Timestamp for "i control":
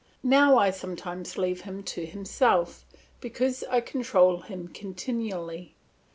3.69-4.39